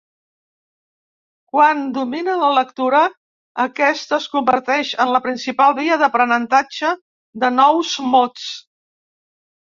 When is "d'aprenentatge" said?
6.05-6.89